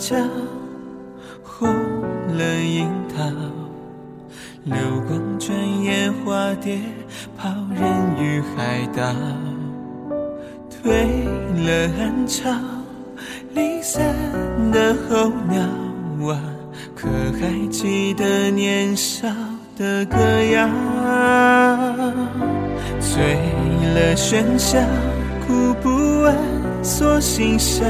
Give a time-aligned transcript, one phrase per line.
[0.00, 0.16] 角，
[1.42, 1.68] 红
[2.34, 3.22] 了樱桃，
[4.64, 4.74] 流
[5.06, 6.78] 光转眼化蝶，
[7.36, 7.82] 抛人
[8.18, 9.14] 于海岛。
[10.70, 10.90] 退
[11.66, 12.50] 了暗潮，
[13.54, 14.02] 离散
[14.72, 15.60] 的候鸟
[16.32, 16.40] 啊，
[16.96, 17.06] 可
[17.38, 19.28] 还记得年少
[19.76, 20.16] 的歌
[20.50, 20.66] 谣？
[22.98, 23.36] 醉
[23.94, 24.78] 了喧嚣，
[25.46, 26.34] 哭不完，
[26.82, 27.84] 索性笑。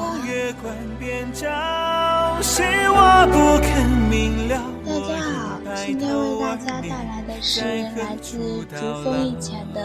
[4.47, 7.59] 大家好，今天为大家带来的是
[7.99, 9.79] 来自竹风以前的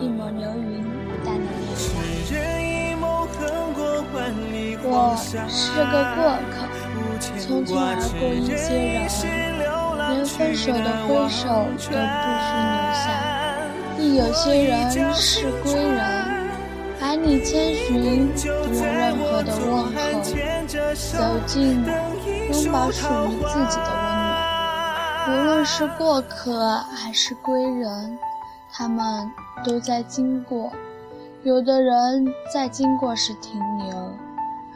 [0.02, 0.82] 《一抹流云
[1.22, 1.84] 淡了年华》。
[4.80, 5.36] 我是
[5.76, 6.56] 个过客，
[7.28, 7.84] 匆匆而
[8.18, 9.47] 过一些人，
[10.10, 13.04] 连分手的挥手都不需留下。
[13.98, 16.00] 亦有些人是归人，
[17.00, 19.92] 百里千寻不用任何的问候，
[20.94, 21.84] 走进
[22.52, 25.28] 拥抱属于自己的温暖。
[25.30, 28.18] 无论是过客还是归人，
[28.72, 29.30] 他们
[29.64, 30.70] 都在经过。
[31.44, 34.12] 有的人在经过时停留，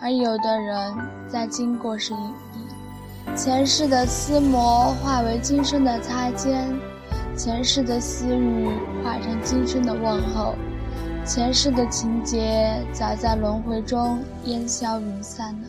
[0.00, 0.94] 而有的人
[1.28, 2.61] 在经过时隐匿。
[3.36, 6.68] 前世的思磨化为今生的擦肩，
[7.36, 8.68] 前世的私语
[9.02, 10.54] 化成今生的问候，
[11.24, 15.68] 前世的情节早在轮回中烟消云散了。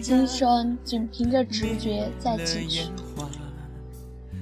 [0.00, 2.88] 今生仅凭着直觉在继续。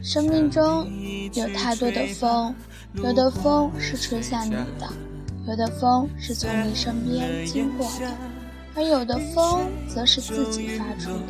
[0.02, 0.88] 生命中
[1.34, 2.54] 有太多的风，
[2.94, 4.88] 有的风是吹向你的，
[5.46, 8.10] 有的风是从你身边经过的，
[8.80, 11.26] 而有的风则是自己发出的。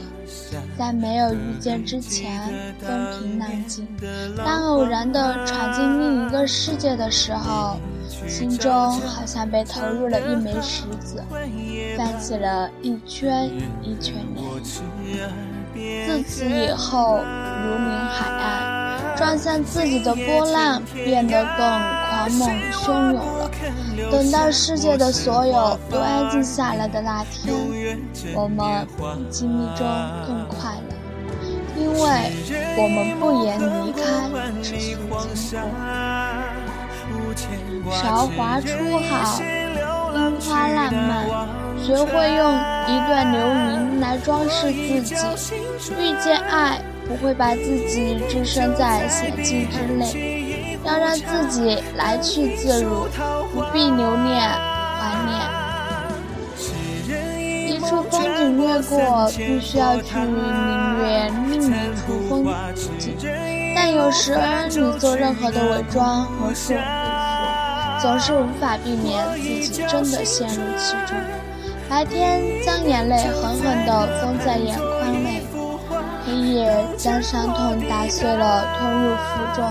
[0.78, 2.40] 在没有遇见之前，
[2.78, 2.88] 风
[3.18, 3.84] 平浪静；
[4.44, 7.76] 当偶然的闯进另一个世界的时候。
[8.26, 11.22] 心中好像被投入了一枚石子，
[11.96, 13.48] 泛起了一圈
[13.82, 14.80] 一圈涟漪。
[16.06, 23.39] 自此以后，如临海岸，撞向自己的波浪变得更狂猛汹涌。
[24.10, 27.54] 等到世界的所有都安静下来的那天，
[28.34, 29.86] 我们比经历中
[30.26, 30.94] 更快乐，
[31.76, 32.32] 因为
[32.76, 34.00] 我们不言离开，
[34.62, 34.98] 只诉
[37.34, 37.48] 经
[37.82, 37.92] 过。
[37.96, 38.68] 韶华初
[39.08, 39.40] 好，
[40.14, 41.26] 樱花烂漫，
[41.82, 42.54] 学会用
[42.86, 45.14] 一段流云来装饰自己。
[45.98, 50.29] 遇见爱，不会把自己置身在险境之内，
[50.90, 53.06] 要让自己来去自如，
[53.54, 54.42] 不必留恋
[54.98, 55.38] 怀念。
[57.68, 62.44] 一处风景掠过，必须要去领略另一处风
[62.98, 63.16] 景，
[63.76, 64.36] 但有时
[64.68, 66.80] 你做任何的伪装和束缚。
[68.02, 71.16] 总是无法避免自己真的陷入其中。
[71.88, 75.42] 白天将眼泪狠狠地封在眼眶内，
[76.26, 79.20] 黑夜将伤痛打碎了吞入腹
[79.54, 79.70] 中，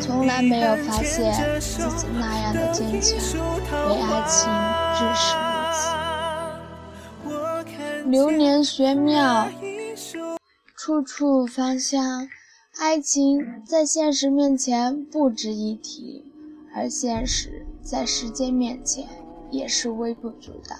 [0.00, 3.18] 从来没有发现自己那样的坚强。
[3.88, 4.50] 为爱情
[4.94, 5.50] 至是如
[7.24, 8.08] 此。
[8.08, 9.48] 流年玄妙，
[10.76, 12.28] 处处芳香。
[12.78, 16.24] 爱情在现实面前不值一提。
[16.74, 19.04] 而现实在时间面前
[19.50, 20.76] 也是微不足道，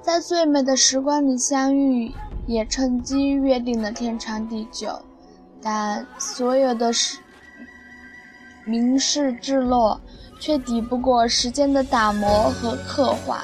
[0.00, 2.12] 在最美的时光里相遇，
[2.46, 5.02] 也趁机约定了天长地久。
[5.60, 7.18] 但所有的事
[8.68, 9.98] 明示至落，
[10.38, 13.42] 却抵不过时间的打磨和刻画，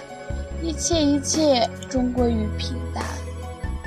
[0.62, 3.02] 一切一切终归于平淡。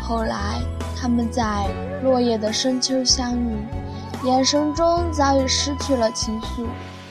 [0.02, 0.60] 后来，
[1.00, 1.68] 他们在
[2.04, 3.56] 落叶的深秋相遇，
[4.24, 6.66] 眼神中早已失去了情愫。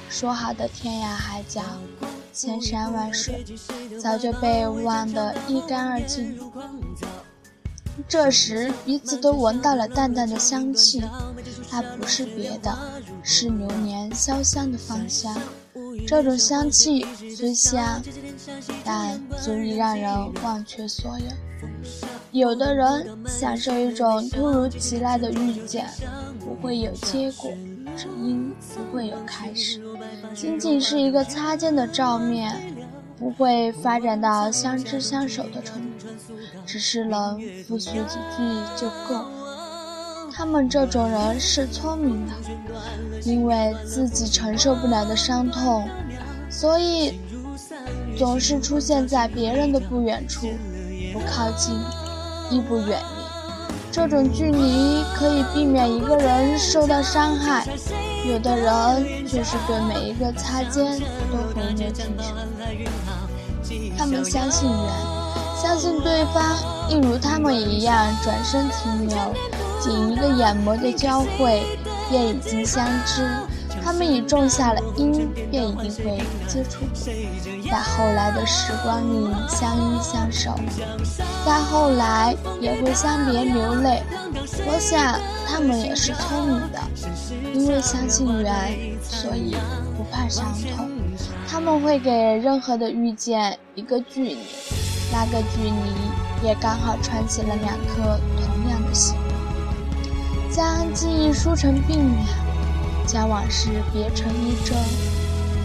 [0.09, 1.61] 说好的天涯海角、
[2.33, 3.45] 千山万水，
[4.01, 6.39] 早就被忘得一干二净。
[8.09, 11.03] 这时，彼此都闻到了淡淡的香气，
[11.71, 12.77] 那不是别的，
[13.23, 15.37] 是流年潇湘的芳香。
[16.07, 17.05] 这种香气
[17.35, 18.03] 虽香，
[18.85, 20.11] 但足以让人
[20.43, 21.27] 忘却所有。
[22.33, 25.87] 有的人享受一种突如其来的遇见，
[26.39, 27.51] 不会有结果。
[27.97, 29.81] 只因不会有开始，
[30.35, 32.75] 仅仅是一个擦肩的照面，
[33.19, 35.96] 不会发展到相知相守的程度，
[36.67, 38.43] 只是能复述几句
[38.77, 39.25] 就够。
[40.33, 42.33] 他们这种人是聪明的，
[43.23, 45.89] 因为自己承受不了的伤痛，
[46.51, 47.21] 所以
[48.19, 50.47] 总是出现在别人的不远处，
[51.13, 51.75] 不靠近，
[52.51, 53.17] 亦不远离。
[53.91, 57.67] 这种距离可以避免一个人受到伤害，
[58.29, 62.35] 有的人却是对每一个擦肩都回眸提手。
[63.97, 64.79] 他们相信缘，
[65.67, 66.57] 相信对方，
[66.89, 69.19] 一如他们一样转身停留，
[69.81, 71.61] 仅一个眼眸的交汇，
[72.09, 73.29] 便已经相知。
[73.85, 76.87] 他们已种下了因，便一定会接触，
[77.69, 80.55] 在后来的时光里相依相守，
[81.45, 84.05] 在后来也会相别流泪。
[84.69, 85.19] 我想
[85.49, 86.79] 他们也是聪明的，
[87.53, 88.55] 因为相信缘，
[89.03, 89.57] 所以
[89.97, 90.45] 不怕伤
[90.77, 90.89] 痛。
[91.49, 94.39] 他们会给任何的遇见一个距离，
[95.13, 99.17] 那个距离也刚好串起了两颗同样的心，
[100.51, 102.25] 将记忆梳成鬓秒。
[103.07, 104.77] 将往事别成一针。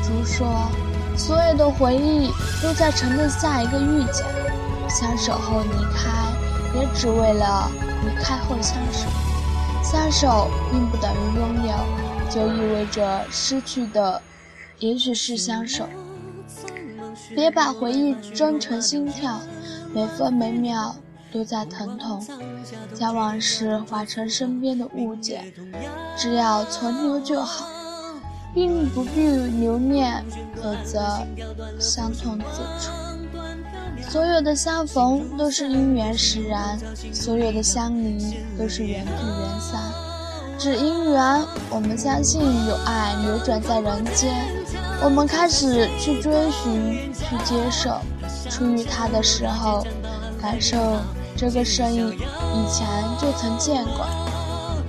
[0.04, 0.70] 竹说
[1.18, 2.30] ：“所有的回忆
[2.62, 4.24] 都在沉淀下一个遇见。
[4.88, 7.68] 相守后离开，也只为了
[8.04, 9.08] 离开后相守。
[9.82, 11.74] 相守并不等于拥有，
[12.30, 14.22] 就意味着失去的，
[14.78, 15.90] 也许是相守。
[17.36, 19.40] 别把回忆装成心跳，
[19.94, 20.96] 每分每秒。”
[21.34, 22.22] 都在疼痛，
[22.94, 25.46] 将往事化成身边的物件，
[26.18, 27.70] 只要存留就好，
[28.54, 30.22] 并不必留念，
[30.58, 31.26] 否则
[31.80, 32.92] 伤痛自处。
[34.10, 36.78] 所有的相逢都是因缘使然，
[37.14, 39.82] 所有的相离都是缘聚缘散。
[40.60, 44.36] 只因缘，我们相信有爱流转在人间，
[45.04, 48.00] 我们开始去追寻，去接受。
[48.50, 49.86] 初遇他的时候，
[50.42, 50.78] 感受。
[51.36, 52.88] 这个身影以前
[53.20, 54.06] 就曾见过，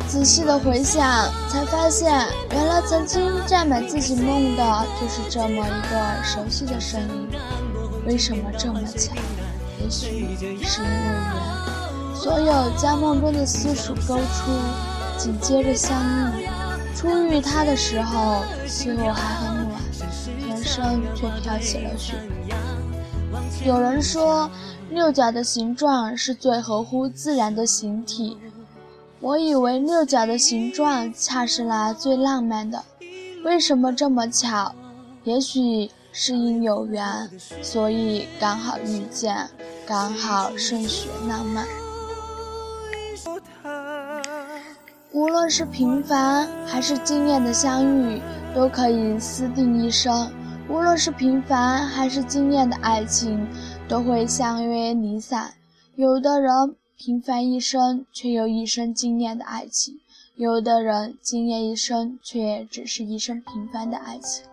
[0.07, 2.13] 仔细的回想，才发现
[2.51, 7.29] 原来曾经占满自己梦的就是这么一个熟悉的声音。
[8.07, 9.15] 为什么这么巧？
[9.81, 12.15] 也许是因为缘。
[12.15, 14.53] 所有将梦中的私塾勾出，
[15.17, 15.99] 紧接着相
[16.37, 16.47] 遇。
[16.95, 19.52] 初遇他的时候，气候还很
[20.83, 22.15] 暖，全身却飘起了雪。
[23.65, 24.51] 有人说。
[24.91, 28.37] 六角的形状是最合乎自然的形体，
[29.21, 32.85] 我以为六角的形状恰是那最浪漫的。
[33.43, 34.75] 为什么这么巧？
[35.25, 37.27] 也许是因有缘，
[37.63, 39.49] 所以刚好遇见，
[39.87, 41.67] 刚好甚许浪漫。
[45.13, 48.21] 无论是平凡还是惊艳的相遇，
[48.55, 50.31] 都可以私定一生。
[50.73, 53.47] 无论是平凡还是惊艳的爱情。
[53.89, 55.53] 都会相约离散。
[55.97, 59.97] 有的人平凡一生，却有一生惊艳的爱情；
[60.37, 64.47] 有的人惊艳一生，却只是一生平凡的爱情。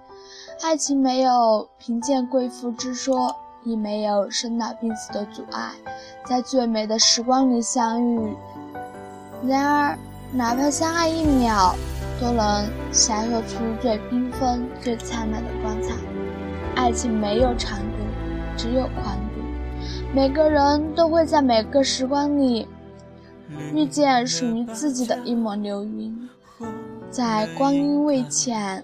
[0.61, 3.33] 爱情没有贫贱贵妇之说，
[3.63, 5.71] 亦没有生老病死的阻碍，
[6.25, 8.35] 在最美的时光里相遇。
[9.47, 9.97] 然而，
[10.33, 11.73] 哪怕相爱一秒，
[12.19, 15.93] 都能闪烁出最缤纷、最灿烂的光彩。
[16.75, 17.97] 爱情没有长度，
[18.57, 19.41] 只有宽度。
[20.13, 22.67] 每个人都会在每个时光里
[23.73, 26.29] 遇见属于自己的一抹流云，
[27.09, 28.83] 在光阴未浅、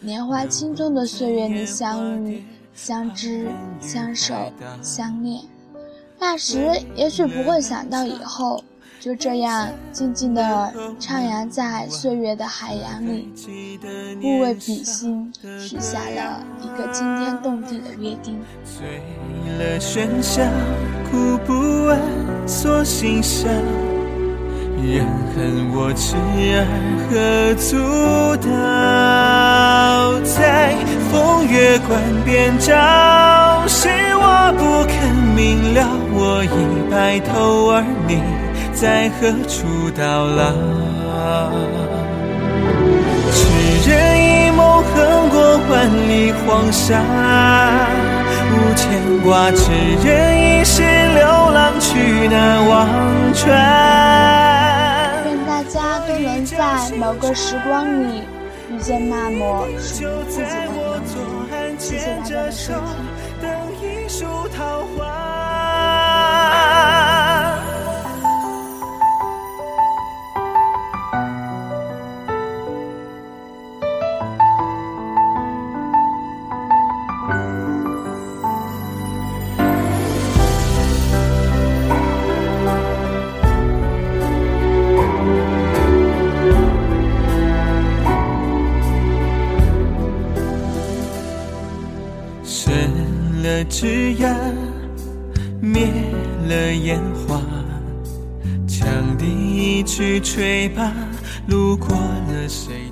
[0.00, 2.44] 年华轻松的岁月里相遇、
[2.74, 3.48] 相知、
[3.80, 4.34] 相守、
[4.82, 5.42] 相恋。
[6.18, 8.62] 那时也许不会想到以后。
[9.04, 10.40] 就这样静静地
[10.98, 13.28] 徜徉在岁月的海洋里，
[14.18, 15.30] 不为比心，
[15.60, 18.40] 许下了一个惊天动地的约定。
[18.64, 19.02] 醉
[19.58, 20.42] 了喧嚣，
[21.10, 22.00] 哭不完
[22.48, 23.46] 锁心笑，
[24.82, 25.04] 人
[25.36, 26.16] 恨我痴
[26.54, 26.64] 儿
[27.04, 27.76] 何足
[28.48, 30.18] 道？
[30.24, 30.74] 在
[31.12, 32.72] 风月关边照，
[33.68, 38.43] 是我不肯明了，我已白头，而你。
[38.74, 40.52] 在何处到老？
[43.32, 45.72] 痴人一梦，横过万
[46.08, 47.00] 里黄沙，
[48.50, 48.82] 无牵
[49.22, 49.70] 挂；痴
[50.04, 52.36] 人一世，流浪去那
[52.68, 52.88] 忘
[53.32, 53.42] 川。
[55.24, 58.22] 愿大家都能在某个时光里
[58.70, 61.78] 遇见那抹属于自己的云。
[61.78, 62.74] 谢谢大家的收
[64.50, 65.13] 听。
[93.68, 94.34] 枝桠
[95.60, 95.86] 灭
[96.48, 97.40] 了烟花，
[98.68, 100.92] 羌笛一曲吹罢，
[101.48, 102.90] 路过了谁？